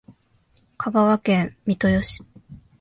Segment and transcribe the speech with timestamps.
[0.77, 2.23] 香川県三豊市